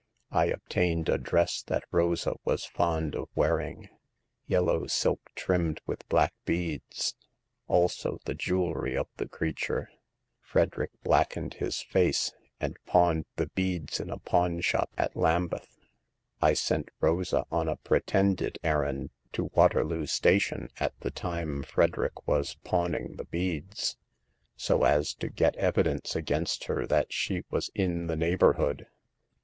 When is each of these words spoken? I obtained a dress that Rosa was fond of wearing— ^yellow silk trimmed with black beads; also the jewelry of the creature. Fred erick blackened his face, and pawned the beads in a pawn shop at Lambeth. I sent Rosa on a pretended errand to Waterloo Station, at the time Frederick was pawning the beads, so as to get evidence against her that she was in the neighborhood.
I 0.31 0.45
obtained 0.45 1.09
a 1.09 1.19
dress 1.19 1.61
that 1.67 1.83
Rosa 1.91 2.33
was 2.43 2.65
fond 2.65 3.13
of 3.13 3.29
wearing— 3.35 3.87
^yellow 4.49 4.89
silk 4.89 5.19
trimmed 5.35 5.79
with 5.85 6.09
black 6.09 6.33
beads; 6.43 7.13
also 7.67 8.17
the 8.25 8.33
jewelry 8.33 8.97
of 8.97 9.07
the 9.17 9.27
creature. 9.27 9.91
Fred 10.41 10.69
erick 10.75 10.89
blackened 11.03 11.53
his 11.53 11.83
face, 11.83 12.33
and 12.59 12.77
pawned 12.87 13.25
the 13.35 13.45
beads 13.49 13.99
in 13.99 14.09
a 14.09 14.17
pawn 14.17 14.59
shop 14.61 14.89
at 14.97 15.15
Lambeth. 15.15 15.77
I 16.41 16.53
sent 16.53 16.89
Rosa 16.99 17.45
on 17.51 17.69
a 17.69 17.75
pretended 17.75 18.57
errand 18.63 19.11
to 19.33 19.51
Waterloo 19.53 20.07
Station, 20.07 20.69
at 20.79 20.99
the 21.01 21.11
time 21.11 21.61
Frederick 21.61 22.27
was 22.27 22.55
pawning 22.63 23.17
the 23.17 23.25
beads, 23.25 23.97
so 24.55 24.81
as 24.83 25.13
to 25.17 25.29
get 25.29 25.55
evidence 25.57 26.15
against 26.15 26.63
her 26.63 26.87
that 26.87 27.13
she 27.13 27.43
was 27.51 27.69
in 27.75 28.07
the 28.07 28.15
neighborhood. 28.17 28.87